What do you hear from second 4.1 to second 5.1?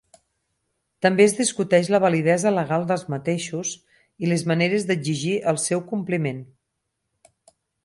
i les maneres